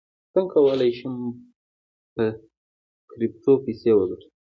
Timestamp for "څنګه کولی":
0.33-0.91